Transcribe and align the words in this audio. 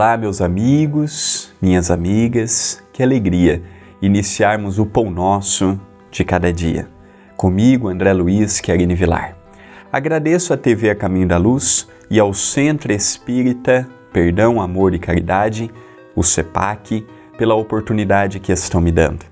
Olá, 0.00 0.16
meus 0.16 0.40
amigos, 0.40 1.52
minhas 1.60 1.90
amigas, 1.90 2.82
que 2.90 3.02
alegria 3.02 3.62
iniciarmos 4.00 4.78
o 4.78 4.86
Pão 4.86 5.10
Nosso 5.10 5.78
de 6.10 6.24
cada 6.24 6.50
dia. 6.50 6.88
Comigo, 7.36 7.86
André 7.86 8.14
Luiz 8.14 8.60
Querine 8.60 8.94
Vilar. 8.94 9.36
Agradeço 9.92 10.54
à 10.54 10.56
TV 10.56 10.88
A 10.88 10.94
Caminho 10.94 11.28
da 11.28 11.36
Luz 11.36 11.86
e 12.10 12.18
ao 12.18 12.32
Centro 12.32 12.90
Espírita 12.90 13.86
Perdão, 14.10 14.58
Amor 14.58 14.94
e 14.94 14.98
Caridade, 14.98 15.70
o 16.16 16.22
CEPAC, 16.22 17.06
pela 17.36 17.54
oportunidade 17.54 18.40
que 18.40 18.52
estão 18.52 18.80
me 18.80 18.90
dando. 18.90 19.26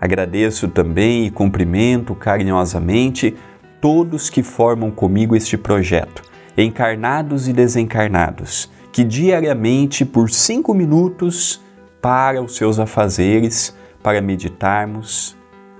Agradeço 0.00 0.68
também 0.68 1.26
e 1.26 1.32
cumprimento 1.32 2.14
carinhosamente 2.14 3.34
todos 3.80 4.30
que 4.30 4.44
formam 4.44 4.88
comigo 4.88 5.34
este 5.34 5.56
projeto, 5.56 6.22
encarnados 6.56 7.48
e 7.48 7.52
desencarnados 7.52 8.70
que 8.92 9.02
diariamente, 9.02 10.04
por 10.04 10.30
cinco 10.30 10.74
minutos, 10.74 11.60
para 12.00 12.42
os 12.42 12.56
seus 12.56 12.78
afazeres, 12.78 13.74
para 14.02 14.20
meditarmos, 14.20 15.36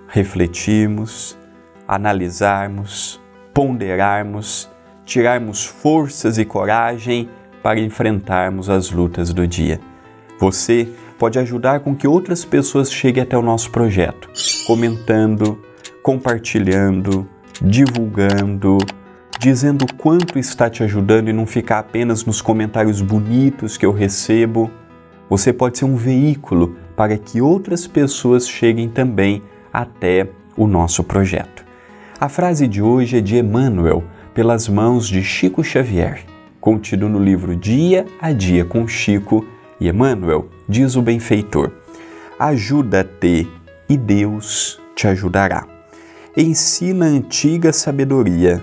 refletirmos, 0.09 1.37
analisarmos, 1.87 3.21
ponderarmos, 3.53 4.71
tirarmos 5.05 5.67
forças 5.67 6.39
e 6.39 6.45
coragem 6.45 7.29
para 7.63 7.81
enfrentarmos 7.81 8.71
as 8.71 8.91
lutas 8.91 9.33
do 9.33 9.47
dia. 9.47 9.81
Você 10.39 10.89
pode 11.19 11.39
ajudar 11.39 11.81
com 11.81 11.95
que 11.95 12.09
outras 12.09 12.45
pessoas 12.45 12.91
cheguem 12.91 13.23
até 13.23 13.37
o 13.37 13.43
nosso 13.43 13.71
projeto, 13.71 14.29
comentando, 14.67 15.59
compartilhando, 16.03 17.29
divulgando, 17.61 18.79
dizendo 19.43 19.85
quanto 19.95 20.39
está 20.39 20.71
te 20.71 20.85
ajudando 20.85 21.29
e 21.29 21.33
não 21.33 21.47
ficar 21.47 21.81
apenas 21.81 22.25
nos 22.25 22.41
comentários 22.41 23.01
bonitos 23.01 23.77
que 23.77 23.85
eu 23.85 23.91
recebo. 23.91 24.71
Você 25.29 25.53
pode 25.53 25.79
ser 25.79 25.85
um 25.85 25.97
veículo 25.97 26.77
para 26.95 27.19
que 27.19 27.41
outras 27.41 27.85
pessoas 27.89 28.49
cheguem 28.49 28.89
também 28.89 29.43
até 29.73 30.29
o 30.57 30.69
nosso 30.69 31.03
projeto. 31.03 31.65
A 32.21 32.29
frase 32.29 32.69
de 32.69 32.81
hoje 32.81 33.19
é 33.19 33.21
de 33.21 33.37
Emmanuel, 33.37 34.05
pelas 34.33 34.69
mãos 34.69 35.09
de 35.09 35.25
Chico 35.25 35.65
Xavier, 35.65 36.25
contido 36.61 37.09
no 37.09 37.19
livro 37.19 37.57
Dia 37.57 38.07
a 38.21 38.31
Dia 38.31 38.65
com 38.65 38.87
Chico 38.87 39.45
e 39.81 39.89
Emmanuel, 39.89 40.47
diz 40.69 40.95
o 40.95 41.03
benfeitor: 41.03 41.73
Ajuda-te 42.39 43.51
e 43.89 43.97
Deus 43.97 44.81
te 44.95 45.09
ajudará. 45.09 45.67
Ensina 46.37 47.07
a 47.07 47.09
antiga 47.09 47.73
sabedoria 47.73 48.63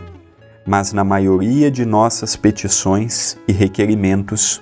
mas 0.66 0.94
na 0.94 1.04
maioria 1.04 1.72
de 1.72 1.86
nossas 1.86 2.36
petições 2.36 3.38
e 3.48 3.52
requerimentos 3.52 4.62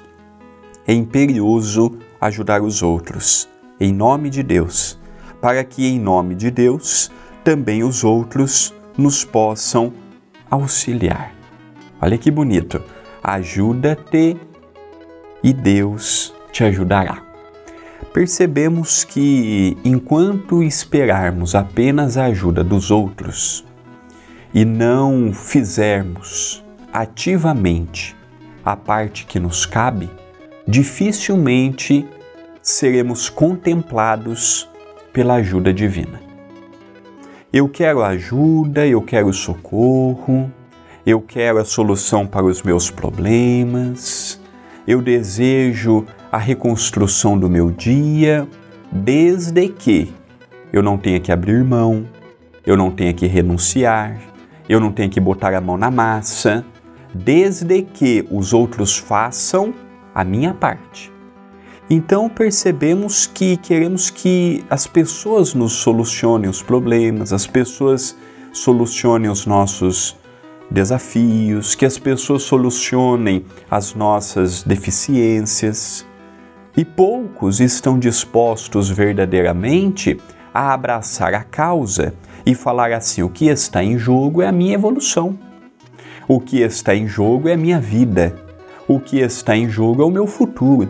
é 0.87 0.93
imperioso 0.93 1.97
ajudar 2.19 2.61
os 2.61 2.81
outros, 2.81 3.49
em 3.79 3.93
nome 3.93 4.29
de 4.29 4.41
Deus, 4.41 4.97
para 5.41 5.63
que 5.63 5.85
em 5.85 5.99
nome 5.99 6.33
de 6.33 6.49
Deus 6.49 7.11
também 7.43 7.83
os 7.83 8.03
outros 8.03 8.73
nos 8.97 9.23
possam 9.23 9.93
auxiliar. 10.49 11.33
Olha 12.01 12.17
que 12.17 12.31
bonito! 12.31 12.81
Ajuda-te 13.23 14.37
e 15.43 15.53
Deus 15.53 16.33
te 16.51 16.63
ajudará. 16.63 17.21
Percebemos 18.13 19.03
que 19.03 19.77
enquanto 19.83 20.63
esperarmos 20.63 21.53
apenas 21.53 22.17
a 22.17 22.25
ajuda 22.25 22.63
dos 22.63 22.89
outros, 22.89 23.65
e 24.57 24.65
não 24.65 25.31
fizermos 25.31 26.63
ativamente 26.91 28.15
a 28.65 28.75
parte 28.75 29.23
que 29.27 29.39
nos 29.39 29.67
cabe, 29.67 30.09
dificilmente 30.67 32.03
seremos 32.59 33.29
contemplados 33.29 34.67
pela 35.13 35.35
ajuda 35.35 35.71
divina. 35.71 36.19
Eu 37.53 37.69
quero 37.69 38.01
ajuda, 38.01 38.87
eu 38.87 38.99
quero 38.99 39.31
socorro, 39.31 40.51
eu 41.05 41.21
quero 41.21 41.59
a 41.59 41.63
solução 41.63 42.25
para 42.25 42.43
os 42.43 42.63
meus 42.63 42.89
problemas, 42.89 44.41
eu 44.87 45.03
desejo 45.03 46.03
a 46.31 46.39
reconstrução 46.39 47.37
do 47.37 47.47
meu 47.47 47.69
dia, 47.69 48.47
desde 48.91 49.69
que 49.69 50.11
eu 50.73 50.81
não 50.81 50.97
tenha 50.97 51.19
que 51.19 51.31
abrir 51.31 51.63
mão, 51.63 52.07
eu 52.65 52.75
não 52.75 52.89
tenha 52.89 53.13
que 53.13 53.27
renunciar, 53.27 54.19
eu 54.67 54.79
não 54.79 54.91
tenho 54.91 55.09
que 55.09 55.19
botar 55.19 55.53
a 55.53 55.61
mão 55.61 55.77
na 55.77 55.89
massa, 55.89 56.65
desde 57.13 57.81
que 57.81 58.27
os 58.29 58.53
outros 58.53 58.97
façam 58.97 59.73
a 60.13 60.23
minha 60.23 60.53
parte. 60.53 61.11
Então 61.89 62.27
percebemos 62.27 63.25
que 63.25 63.55
queremos 63.57 64.09
que 64.09 64.63
as 64.69 64.85
pessoas 64.85 65.53
nos 65.53 65.73
solucionem 65.73 66.49
os 66.49 66.61
problemas, 66.61 67.31
as 67.31 67.47
pessoas 67.47 68.17
solucionem 68.51 69.29
os 69.29 69.45
nossos 69.45 70.17
desafios, 70.69 71.75
que 71.75 71.85
as 71.85 71.97
pessoas 71.97 72.43
solucionem 72.43 73.45
as 73.71 73.93
nossas 73.93 74.63
deficiências. 74.63 76.05
E 76.75 76.83
poucos 76.83 77.61
estão 77.61 77.97
dispostos 77.97 78.89
verdadeiramente 78.89 80.19
a 80.53 80.73
abraçar 80.73 81.33
a 81.33 81.43
causa 81.43 82.13
e 82.47 82.55
falar 82.55 82.93
assim: 82.93 83.21
o 83.21 83.29
que 83.29 83.47
está 83.47 83.83
em 83.83 83.97
jogo 83.97 84.41
é 84.41 84.47
a 84.47 84.53
minha 84.53 84.73
evolução, 84.73 85.37
o 86.25 86.39
que 86.39 86.61
está 86.61 86.95
em 86.95 87.05
jogo 87.05 87.49
é 87.49 87.53
a 87.53 87.57
minha 87.57 87.77
vida, 87.77 88.33
o 88.87 89.01
que 89.01 89.19
está 89.19 89.53
em 89.55 89.69
jogo 89.69 90.01
é 90.01 90.05
o 90.05 90.09
meu 90.09 90.25
futuro. 90.25 90.89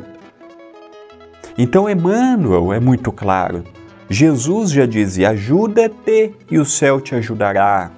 Então, 1.58 1.90
Emmanuel 1.90 2.72
é 2.72 2.80
muito 2.80 3.12
claro. 3.12 3.64
Jesus 4.08 4.70
já 4.70 4.86
dizia: 4.86 5.32
ajuda-te 5.32 6.36
e 6.52 6.60
o 6.60 6.66
céu 6.66 7.02
te 7.02 7.16
ajudará. 7.16 7.90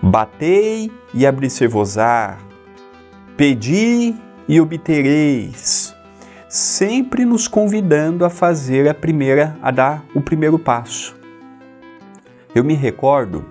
Batei 0.00 0.90
e 1.12 1.26
abri-se-vos-á. 1.26 2.38
Pedi 3.36 4.14
e 4.48 4.58
obtereis. 4.58 5.94
Sempre 6.48 7.26
nos 7.26 7.46
convidando 7.46 8.24
a 8.24 8.30
fazer 8.30 8.88
a 8.88 8.94
primeira, 8.94 9.54
a 9.60 9.70
dar 9.70 10.02
o 10.14 10.22
primeiro 10.22 10.58
passo. 10.58 11.17
Eu 12.58 12.64
me 12.64 12.74
recordo 12.74 13.44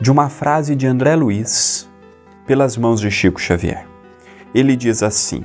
de 0.00 0.08
uma 0.08 0.28
frase 0.28 0.76
de 0.76 0.86
André 0.86 1.16
Luiz, 1.16 1.90
pelas 2.46 2.76
mãos 2.76 3.00
de 3.00 3.10
Chico 3.10 3.40
Xavier. 3.40 3.88
Ele 4.54 4.76
diz 4.76 5.02
assim: 5.02 5.42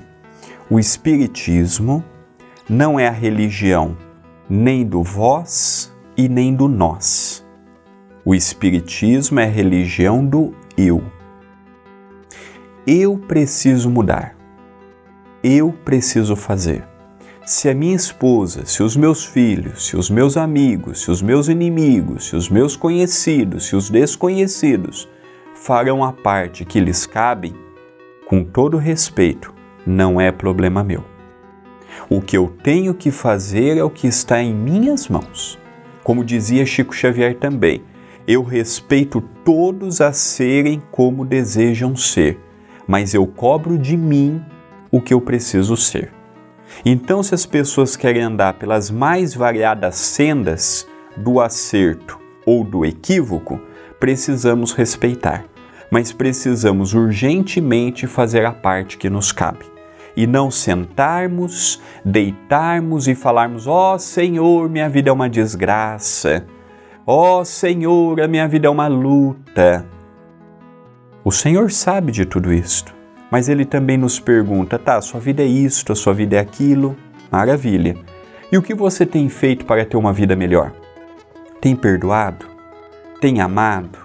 O 0.69 0.79
Espiritismo 0.79 2.05
não 2.69 2.99
é 2.99 3.07
a 3.07 3.11
religião 3.11 3.97
nem 4.47 4.85
do 4.85 5.01
vós 5.01 5.91
e 6.15 6.29
nem 6.29 6.53
do 6.53 6.67
nós. 6.67 7.43
O 8.23 8.35
Espiritismo 8.35 9.39
é 9.39 9.45
a 9.45 9.49
religião 9.49 10.23
do 10.23 10.53
eu. 10.77 11.03
Eu 12.85 13.17
preciso 13.17 13.89
mudar. 13.89 14.35
Eu 15.43 15.71
preciso 15.71 16.35
fazer 16.35 16.87
se 17.45 17.69
a 17.69 17.73
minha 17.73 17.95
esposa, 17.95 18.65
se 18.65 18.83
os 18.83 18.95
meus 18.95 19.25
filhos, 19.25 19.87
se 19.87 19.97
os 19.97 20.09
meus 20.09 20.37
amigos, 20.37 21.01
se 21.01 21.11
os 21.11 21.21
meus 21.21 21.47
inimigos, 21.47 22.27
se 22.27 22.35
os 22.35 22.49
meus 22.49 22.75
conhecidos, 22.75 23.65
se 23.65 23.75
os 23.75 23.89
desconhecidos 23.89 25.09
farão 25.55 26.03
a 26.03 26.13
parte 26.13 26.63
que 26.63 26.79
lhes 26.79 27.05
cabe, 27.05 27.55
com 28.27 28.43
todo 28.43 28.77
respeito, 28.77 29.53
não 29.85 30.21
é 30.21 30.31
problema 30.31 30.83
meu. 30.83 31.03
O 32.09 32.21
que 32.21 32.37
eu 32.37 32.53
tenho 32.63 32.93
que 32.93 33.09
fazer 33.09 33.77
é 33.77 33.83
o 33.83 33.89
que 33.89 34.07
está 34.07 34.41
em 34.41 34.53
minhas 34.53 35.07
mãos. 35.07 35.57
Como 36.03 36.23
dizia 36.23 36.65
Chico 36.65 36.95
Xavier 36.95 37.37
também, 37.37 37.83
eu 38.27 38.43
respeito 38.43 39.19
todos 39.43 39.99
a 39.99 40.13
serem 40.13 40.81
como 40.91 41.25
desejam 41.25 41.95
ser, 41.95 42.39
mas 42.87 43.13
eu 43.13 43.25
cobro 43.25 43.77
de 43.77 43.97
mim 43.97 44.41
o 44.91 45.01
que 45.01 45.13
eu 45.13 45.19
preciso 45.19 45.75
ser. 45.75 46.20
Então, 46.85 47.21
se 47.21 47.35
as 47.35 47.45
pessoas 47.45 47.95
querem 47.95 48.21
andar 48.21 48.53
pelas 48.53 48.89
mais 48.89 49.33
variadas 49.33 49.95
sendas 49.95 50.87
do 51.15 51.39
acerto 51.39 52.19
ou 52.45 52.63
do 52.63 52.85
equívoco, 52.85 53.59
precisamos 53.99 54.73
respeitar, 54.73 55.45
mas 55.91 56.11
precisamos 56.11 56.93
urgentemente 56.93 58.07
fazer 58.07 58.45
a 58.45 58.51
parte 58.51 58.97
que 58.97 59.09
nos 59.09 59.31
cabe. 59.31 59.65
E 60.15 60.27
não 60.27 60.51
sentarmos, 60.51 61.81
deitarmos 62.03 63.07
e 63.07 63.15
falarmos: 63.15 63.65
Ó 63.65 63.95
oh, 63.95 63.99
Senhor, 63.99 64.69
minha 64.69 64.89
vida 64.89 65.09
é 65.09 65.13
uma 65.13 65.29
desgraça. 65.29 66.45
Ó 67.05 67.39
oh, 67.39 67.45
Senhor, 67.45 68.19
a 68.19 68.27
minha 68.27 68.47
vida 68.47 68.67
é 68.67 68.69
uma 68.69 68.87
luta. 68.87 69.85
O 71.23 71.31
Senhor 71.31 71.71
sabe 71.71 72.11
de 72.11 72.25
tudo 72.25 72.51
isto 72.51 73.00
mas 73.31 73.47
ele 73.47 73.63
também 73.63 73.97
nos 73.97 74.19
pergunta: 74.19 74.77
tá, 74.77 75.01
sua 75.01 75.21
vida 75.21 75.41
é 75.41 75.45
isto, 75.45 75.93
a 75.93 75.95
sua 75.95 76.13
vida 76.13 76.35
é 76.35 76.39
aquilo, 76.39 76.97
maravilha. 77.31 77.95
E 78.51 78.57
o 78.57 78.61
que 78.61 78.75
você 78.75 79.05
tem 79.05 79.29
feito 79.29 79.65
para 79.65 79.85
ter 79.85 79.95
uma 79.95 80.11
vida 80.11 80.35
melhor? 80.35 80.73
Tem 81.61 81.73
perdoado? 81.73 82.45
Tem 83.21 83.39
amado? 83.39 83.97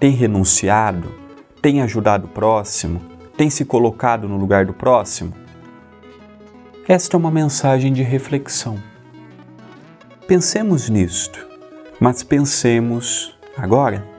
Tem 0.00 0.10
renunciado? 0.10 1.14
Tem 1.62 1.80
ajudado 1.80 2.26
o 2.26 2.30
próximo? 2.30 3.00
Tem 3.36 3.48
se 3.48 3.64
colocado 3.64 4.28
no 4.28 4.36
lugar 4.36 4.66
do 4.66 4.74
próximo? 4.74 5.32
Esta 6.88 7.16
é 7.16 7.18
uma 7.18 7.30
mensagem 7.30 7.92
de 7.92 8.02
reflexão. 8.02 8.78
Pensemos 10.26 10.88
nisto, 10.88 11.46
mas 12.00 12.24
pensemos 12.24 13.36
agora 13.56 14.15